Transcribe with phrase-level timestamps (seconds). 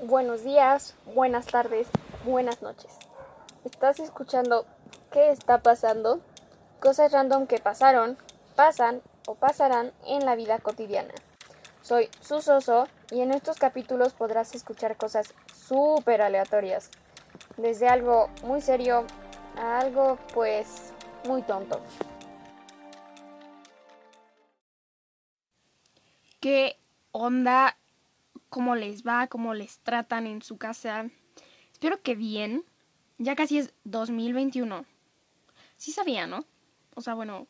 [0.00, 1.88] buenos días, buenas tardes,
[2.24, 2.92] buenas noches.
[3.64, 4.66] Estás escuchando
[5.10, 6.20] ¿Qué está pasando?
[6.80, 8.18] Cosas random que pasaron,
[8.54, 11.14] pasan o pasarán en la vida cotidiana.
[11.82, 16.90] Soy Susoso y en estos capítulos podrás escuchar cosas súper aleatorias,
[17.56, 19.06] desde algo muy serio
[19.56, 20.92] a algo pues
[21.26, 21.80] muy tonto.
[26.38, 26.78] ¿Qué
[27.12, 27.77] onda?
[28.48, 29.26] ¿Cómo les va?
[29.26, 31.10] ¿Cómo les tratan en su casa?
[31.72, 32.64] Espero que bien.
[33.18, 34.84] Ya casi es 2021.
[35.76, 36.44] Sí sabía, ¿no?
[36.94, 37.46] O sea, bueno.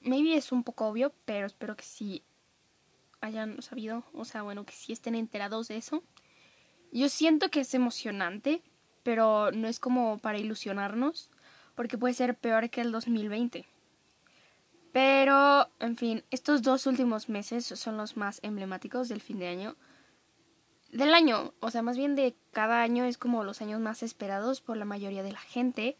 [0.00, 2.22] Maybe es un poco obvio, pero espero que sí
[3.20, 4.04] hayan sabido.
[4.12, 6.02] O sea, bueno, que sí estén enterados de eso.
[6.92, 8.62] Yo siento que es emocionante,
[9.02, 11.30] pero no es como para ilusionarnos,
[11.74, 13.66] porque puede ser peor que el 2020.
[14.92, 19.76] Pero, en fin, estos dos últimos meses son los más emblemáticos del fin de año.
[20.90, 24.62] Del año, o sea, más bien de cada año es como los años más esperados
[24.62, 25.98] por la mayoría de la gente.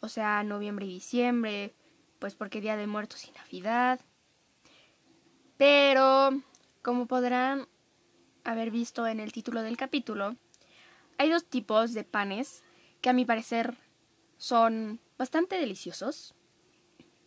[0.00, 1.74] O sea, noviembre y diciembre,
[2.18, 4.00] pues porque Día de Muertos y Navidad.
[5.58, 6.30] Pero,
[6.80, 7.68] como podrán
[8.44, 10.36] haber visto en el título del capítulo,
[11.18, 12.62] hay dos tipos de panes
[13.02, 13.76] que a mi parecer
[14.38, 16.34] son bastante deliciosos.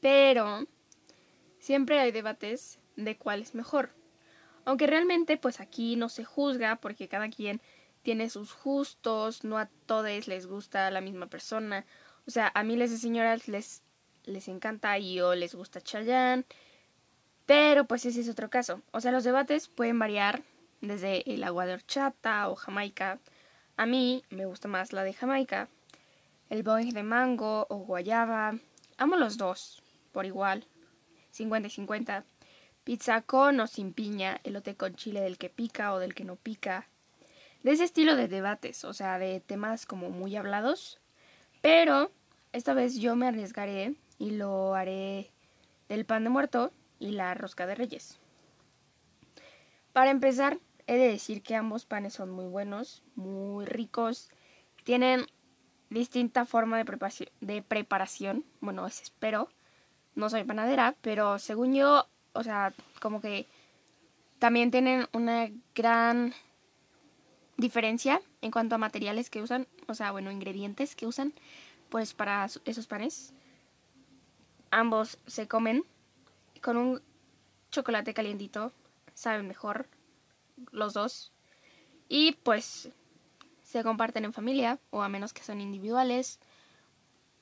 [0.01, 0.67] Pero
[1.63, 3.91] siempre hay debates de cuál es mejor.
[4.65, 7.61] Aunque realmente pues aquí no se juzga porque cada quien
[8.01, 11.85] tiene sus gustos, no a todos les gusta la misma persona.
[12.27, 13.81] O sea, a miles de señoras les,
[14.25, 16.43] les encanta y o les gusta Chayanne.
[17.45, 18.81] Pero pues ese es otro caso.
[18.91, 20.43] O sea, los debates pueden variar
[20.81, 23.19] desde el agua de horchata o jamaica.
[23.77, 25.69] A mí me gusta más la de jamaica.
[26.49, 28.57] El boing de mango o guayaba.
[28.97, 30.67] Amo los dos, por igual.
[31.33, 32.25] 50 y 50.
[32.83, 36.35] Pizza con o sin piña, elote con chile del que pica o del que no
[36.35, 36.87] pica.
[37.63, 40.99] De ese estilo de debates, o sea, de temas como muy hablados.
[41.61, 42.11] Pero
[42.51, 45.31] esta vez yo me arriesgaré y lo haré
[45.89, 48.19] del pan de muerto y la rosca de reyes.
[49.91, 54.29] Para empezar, he de decir que ambos panes son muy buenos, muy ricos,
[54.83, 55.25] tienen
[55.89, 59.49] distinta forma de preparación, bueno, eso espero
[60.15, 63.47] no soy panadera, pero según yo, o sea, como que
[64.39, 66.33] también tienen una gran
[67.57, 71.33] diferencia en cuanto a materiales que usan, o sea, bueno, ingredientes que usan,
[71.89, 73.33] pues para esos panes.
[74.71, 75.83] Ambos se comen
[76.61, 77.01] con un
[77.71, 78.71] chocolate calientito,
[79.13, 79.87] saben mejor
[80.71, 81.31] los dos.
[82.09, 82.89] Y pues
[83.63, 86.39] se comparten en familia, o a menos que son individuales,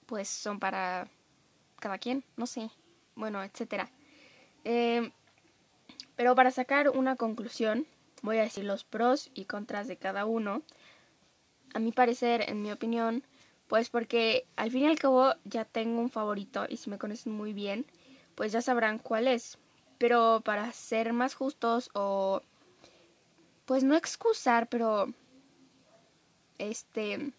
[0.05, 1.09] pues son para
[1.81, 2.69] cada quien, no sé,
[3.15, 3.91] bueno, etcétera.
[4.63, 5.11] Eh,
[6.15, 7.85] pero para sacar una conclusión,
[8.21, 10.61] voy a decir los pros y contras de cada uno.
[11.73, 13.23] A mi parecer, en mi opinión,
[13.67, 17.33] pues porque al fin y al cabo ya tengo un favorito y si me conocen
[17.33, 17.85] muy bien,
[18.35, 19.57] pues ya sabrán cuál es.
[19.97, 22.41] Pero para ser más justos o
[23.65, 25.13] pues no excusar, pero
[26.57, 27.33] este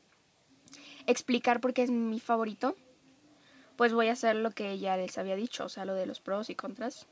[1.06, 2.76] explicar por qué es mi favorito,
[3.82, 6.20] pues voy a hacer lo que ya les había dicho, o sea, lo de los
[6.20, 7.08] pros y contras.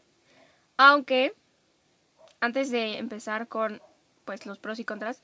[0.76, 1.34] Aunque,
[2.38, 3.82] antes de empezar con,
[4.24, 5.20] pues, los pros y contras,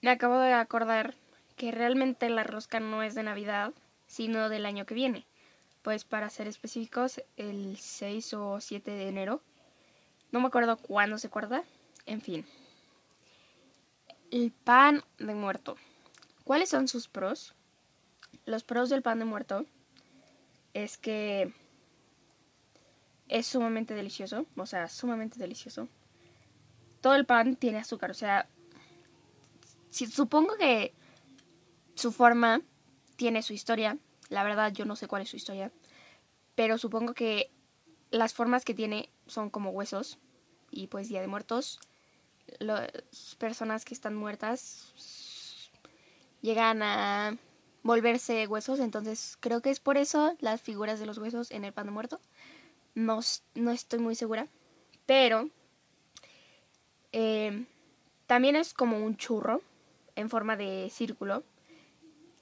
[0.00, 1.16] me acabo de acordar
[1.56, 3.72] que realmente la rosca no es de Navidad,
[4.06, 5.26] sino del año que viene.
[5.82, 9.42] Pues para ser específicos, el 6 o 7 de enero.
[10.30, 11.64] No me acuerdo cuándo se acuerda.
[12.06, 12.46] En fin.
[14.30, 15.74] El pan de muerto.
[16.44, 17.56] ¿Cuáles son sus pros?
[18.46, 19.66] Los pros del pan de muerto
[20.74, 21.52] es que
[23.28, 25.88] es sumamente delicioso, o sea, sumamente delicioso.
[27.00, 28.48] Todo el pan tiene azúcar, o sea,
[29.90, 30.92] supongo que
[31.94, 32.60] su forma
[33.16, 33.98] tiene su historia.
[34.28, 35.70] La verdad, yo no sé cuál es su historia,
[36.54, 37.50] pero supongo que
[38.10, 40.18] las formas que tiene son como huesos
[40.70, 41.80] y pues Día de Muertos.
[42.58, 42.90] Las
[43.38, 44.92] personas que están muertas
[46.42, 47.38] llegan a
[47.84, 51.72] volverse huesos, entonces creo que es por eso las figuras de los huesos en el
[51.72, 52.18] pan de muerto.
[52.94, 53.20] No,
[53.54, 54.48] no estoy muy segura,
[55.06, 55.50] pero
[57.12, 57.66] eh,
[58.26, 59.60] también es como un churro
[60.16, 61.44] en forma de círculo.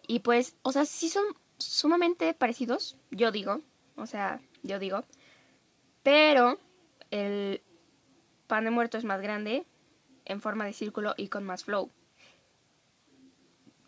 [0.06, 1.24] Y pues, o sea, sí son
[1.58, 3.60] sumamente parecidos, yo digo,
[3.96, 5.04] o sea, yo digo,
[6.02, 6.58] pero
[7.10, 7.62] el
[8.46, 9.64] pan de muerto es más grande
[10.24, 11.90] en forma de círculo y con más flow.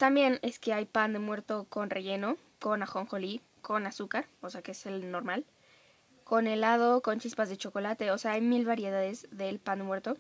[0.05, 4.61] También es que hay pan de muerto con relleno, con ajonjolí, con azúcar, o sea
[4.61, 5.47] que es el normal,
[6.25, 10.19] con helado, con chispas de chocolate, o sea hay mil variedades del pan de muerto,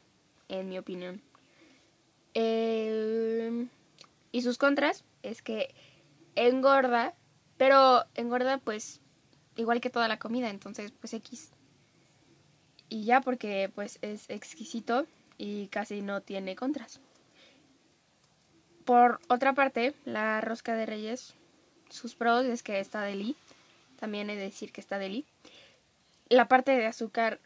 [0.48, 1.20] en mi opinión.
[2.32, 3.66] Eh,
[4.32, 5.74] y sus contras es que
[6.34, 7.12] engorda,
[7.58, 9.02] pero engorda pues
[9.54, 11.52] igual que toda la comida, entonces pues X.
[12.88, 15.06] Y ya porque pues es exquisito
[15.36, 17.02] y casi no tiene contras.
[18.84, 21.34] Por otra parte, la rosca de reyes,
[21.88, 23.36] sus pros es que está deli,
[23.98, 25.24] también he de decir que está deli.
[26.28, 27.40] La parte de azúcar,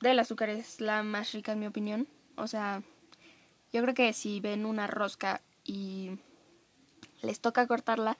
[0.00, 2.06] del azúcar es la más rica en mi opinión.
[2.36, 2.82] O sea,
[3.72, 6.18] yo creo que si ven una rosca y
[7.20, 8.16] les toca cortarla,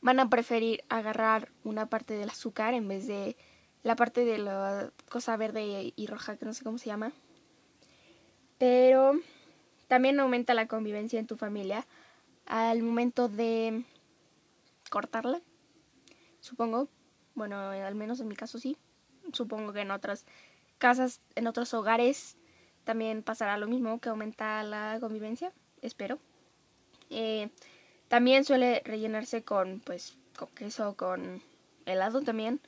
[0.00, 3.36] van a preferir agarrar una parte del azúcar en vez de
[3.82, 7.12] la parte de la cosa verde y roja, que no sé cómo se llama.
[8.58, 9.20] Pero
[9.88, 11.86] también aumenta la convivencia en tu familia
[12.46, 13.84] al momento de
[14.90, 15.40] cortarla,
[16.40, 16.88] supongo.
[17.34, 18.76] Bueno, al menos en mi caso sí.
[19.32, 20.24] Supongo que en otras
[20.78, 22.36] casas, en otros hogares
[22.84, 25.52] también pasará lo mismo, que aumenta la convivencia,
[25.82, 26.18] espero.
[27.10, 27.50] Eh,
[28.08, 31.42] también suele rellenarse con, pues, con queso, con
[31.84, 32.60] helado también,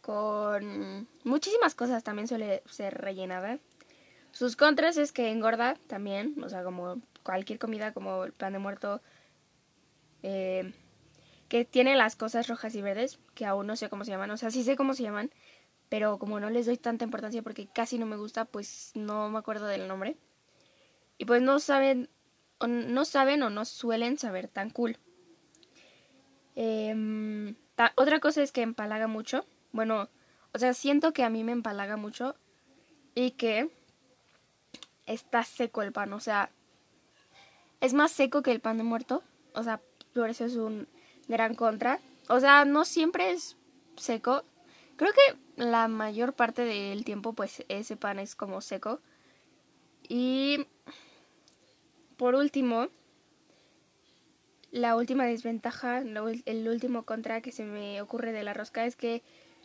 [0.00, 3.58] con muchísimas cosas también suele ser rellenada.
[4.36, 8.58] Sus contras es que engorda también, o sea, como cualquier comida, como el pan de
[8.58, 9.00] muerto,
[10.22, 10.74] eh,
[11.48, 14.36] que tiene las cosas rojas y verdes, que aún no sé cómo se llaman, o
[14.36, 15.30] sea, sí sé cómo se llaman,
[15.88, 19.38] pero como no les doy tanta importancia porque casi no me gusta, pues no me
[19.38, 20.18] acuerdo del nombre.
[21.16, 22.10] Y pues no saben
[22.58, 24.98] o no saben o no suelen saber tan cool.
[26.56, 27.56] Em,
[27.94, 29.46] otra cosa es que empalaga mucho.
[29.72, 30.10] Bueno,
[30.52, 32.36] o sea, siento que a mí me empalaga mucho
[33.14, 33.70] y que
[35.06, 36.12] está seco el pan.
[36.12, 36.50] O sea,
[37.80, 39.22] es más seco que el pan de muerto.
[39.54, 39.80] O sea,
[40.14, 40.88] por eso es un
[41.28, 42.00] gran contra.
[42.28, 43.56] O sea, no siempre es
[43.96, 44.44] seco.
[44.96, 49.00] Creo que la mayor parte del tiempo, pues ese pan es como seco.
[50.08, 50.66] Y
[52.16, 52.88] por último,
[54.70, 59.22] la última desventaja, el último contra que se me ocurre de la rosca es que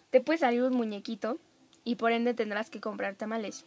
[0.09, 1.39] te puede salir un muñequito
[1.83, 3.65] y por ende tendrás que comprar tamales.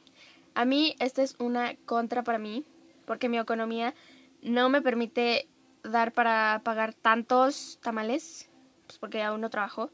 [0.54, 2.64] A mí esta es una contra para mí
[3.06, 3.94] porque mi economía
[4.42, 5.48] no me permite
[5.82, 8.50] dar para pagar tantos tamales,
[8.86, 9.90] pues porque aún no trabajo.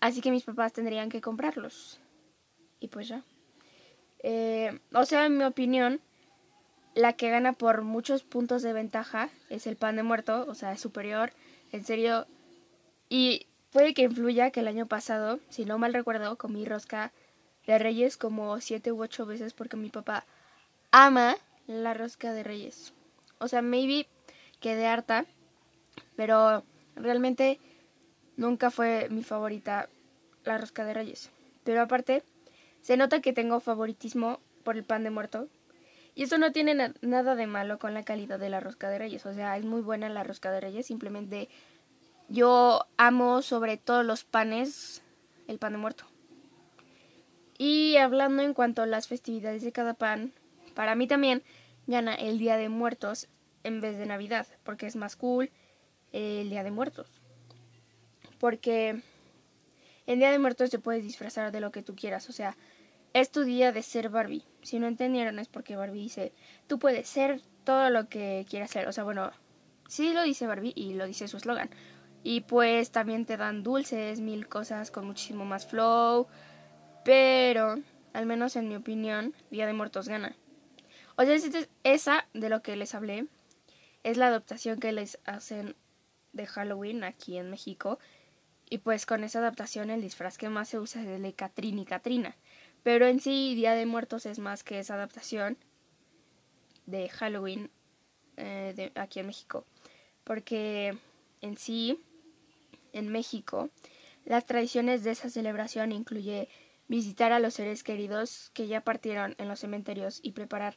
[0.00, 2.00] Así que mis papás tendrían que comprarlos.
[2.80, 3.24] Y pues ya.
[4.22, 6.00] Eh, o sea, en mi opinión,
[6.94, 10.72] la que gana por muchos puntos de ventaja es el pan de muerto, o sea,
[10.72, 11.32] es superior,
[11.72, 12.26] en serio.
[13.08, 17.12] Y puede que influya que el año pasado, si no mal recuerdo, comí rosca
[17.66, 20.24] de reyes como siete u ocho veces porque mi papá
[20.90, 22.92] ama la rosca de reyes.
[23.38, 24.06] O sea, maybe
[24.60, 25.26] quedé harta,
[26.16, 26.64] pero
[26.94, 27.58] realmente
[28.36, 29.88] nunca fue mi favorita
[30.44, 31.30] la rosca de reyes.
[31.64, 32.22] Pero aparte,
[32.80, 35.48] se nota que tengo favoritismo por el pan de muerto,
[36.14, 39.26] y eso no tiene nada de malo con la calidad de la rosca de reyes.
[39.26, 40.86] O sea, es muy buena la rosca de reyes.
[40.86, 41.48] Simplemente
[42.28, 45.02] yo amo sobre todos los panes
[45.48, 46.04] el pan de muerto.
[47.66, 50.34] Y hablando en cuanto a las festividades de cada pan,
[50.74, 51.42] para mí también
[51.86, 53.26] gana el Día de Muertos
[53.62, 55.50] en vez de Navidad, porque es más cool
[56.12, 57.10] el Día de Muertos.
[58.38, 59.00] Porque
[60.06, 62.54] el Día de Muertos te puedes disfrazar de lo que tú quieras, o sea,
[63.14, 64.44] es tu día de ser Barbie.
[64.60, 66.34] Si no entendieron es porque Barbie dice,
[66.66, 68.88] tú puedes ser todo lo que quieras ser.
[68.88, 69.30] O sea, bueno,
[69.88, 71.70] sí lo dice Barbie y lo dice su eslogan.
[72.22, 76.26] Y pues también te dan dulces, mil cosas con muchísimo más flow.
[77.04, 77.80] Pero,
[78.12, 80.36] al menos en mi opinión, Día de Muertos gana.
[81.16, 81.36] O sea,
[81.84, 83.26] esa de lo que les hablé
[84.02, 85.76] es la adaptación que les hacen
[86.32, 87.98] de Halloween aquí en México.
[88.68, 91.78] Y pues con esa adaptación el disfraz que más se usa es el de Catrín
[91.78, 92.36] y Katrina.
[92.82, 95.56] Pero en sí, Día de Muertos es más que esa adaptación
[96.86, 97.70] de Halloween
[98.36, 99.64] eh, aquí en México.
[100.24, 100.98] Porque
[101.40, 102.00] en sí,
[102.92, 103.70] en México,
[104.24, 106.48] las tradiciones de esa celebración incluye
[106.88, 110.76] visitar a los seres queridos que ya partieron en los cementerios y preparar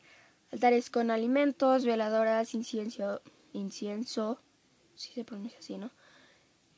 [0.52, 3.22] altares con alimentos, veladoras, incienso,
[3.54, 4.40] incienso,
[4.96, 5.92] si se pronuncia así, ¿no?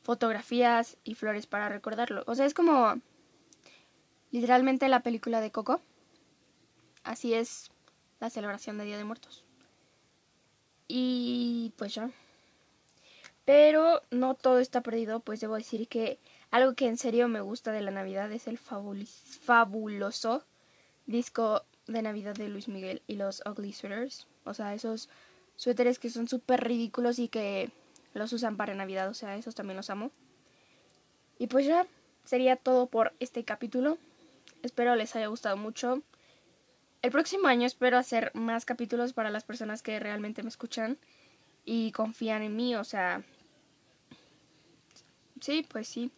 [0.02, 2.24] Fotografías y flores para recordarlo.
[2.26, 3.00] O sea, es como
[4.30, 5.80] Literalmente la película de Coco.
[7.02, 7.70] Así es
[8.20, 9.44] la celebración de Día de Muertos.
[10.86, 12.10] Y pues ya.
[13.44, 17.72] Pero no todo está perdido, pues debo decir que algo que en serio me gusta
[17.72, 20.44] de la Navidad es el fabuloso
[21.06, 24.26] disco de Navidad de Luis Miguel y los Ugly Sweaters.
[24.44, 25.08] O sea, esos
[25.56, 27.70] suéteres que son súper ridículos y que
[28.14, 29.08] los usan para Navidad.
[29.08, 30.10] O sea, esos también los amo.
[31.38, 31.86] Y pues ya,
[32.24, 33.98] sería todo por este capítulo.
[34.62, 36.02] Espero les haya gustado mucho.
[37.02, 40.98] el próximo año espero hacer más capítulos para las personas que realmente me escuchan
[41.64, 43.22] y confían en mí, o sea,
[45.40, 46.10] sí, pues sí,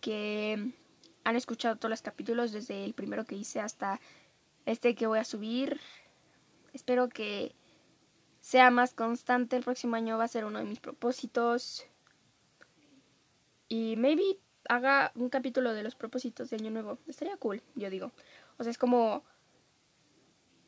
[0.00, 0.72] que
[1.24, 4.00] han escuchado todos los capítulos desde el primero que hice hasta
[4.66, 5.80] este que voy a subir.
[6.72, 7.54] Espero que
[8.40, 9.56] sea más constante.
[9.56, 11.86] El próximo año va a ser uno de mis propósitos.
[13.68, 14.38] Y maybe
[14.68, 16.98] haga un capítulo de los propósitos de Año Nuevo.
[17.06, 18.12] Estaría cool, yo digo.
[18.58, 19.24] O sea, es como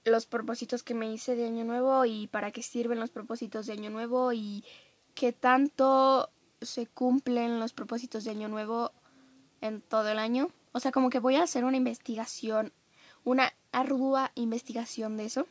[0.05, 3.75] los propósitos que me hice de Año Nuevo y para qué sirven los propósitos de
[3.75, 4.65] Año Nuevo y
[5.15, 8.93] qué tanto se cumplen los propósitos de Año Nuevo
[9.61, 10.51] en todo el año.
[10.73, 12.73] O sea, como que voy a hacer una investigación,
[13.25, 15.47] una ardua investigación de eso.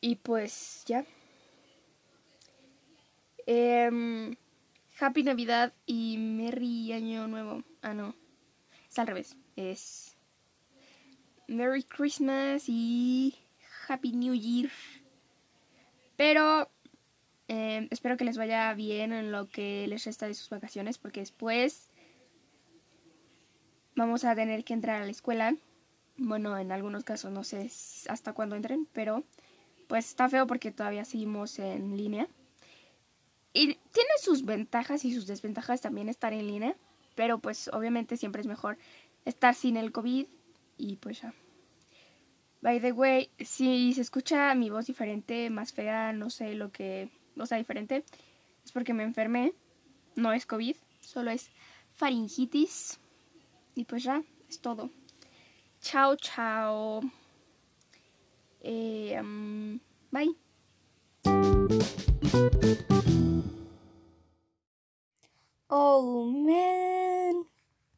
[0.00, 1.04] Y pues ya.
[3.46, 4.36] Em,
[4.98, 7.64] Happy Navidad y Merry Año Nuevo.
[7.82, 8.14] Ah, no.
[8.88, 9.36] Es al revés.
[9.56, 10.16] Es
[11.48, 13.34] Merry Christmas y
[13.88, 14.70] Happy New Year.
[16.16, 16.70] Pero
[17.48, 21.20] em, espero que les vaya bien en lo que les resta de sus vacaciones porque
[21.20, 21.90] después
[23.94, 25.56] vamos a tener que entrar a la escuela.
[26.16, 27.70] Bueno, en algunos casos no sé
[28.08, 29.24] hasta cuándo entren, pero
[29.88, 32.28] pues está feo porque todavía seguimos en línea.
[33.52, 36.74] Y tiene sus ventajas y sus desventajas también estar en línea,
[37.14, 38.78] pero pues obviamente siempre es mejor
[39.24, 40.26] estar sin el COVID
[40.76, 41.34] y pues ya.
[42.60, 47.10] By the way, si se escucha mi voz diferente, más fea, no sé lo que,
[47.36, 48.04] o sea, diferente,
[48.64, 49.52] es porque me enfermé.
[50.16, 51.50] No es COVID, solo es
[51.94, 52.98] faringitis.
[53.74, 54.90] Y pues ya, es todo.
[55.80, 57.00] Chao, chao.
[58.60, 59.20] Eh,
[60.10, 60.34] bye.
[65.68, 67.46] Oh man.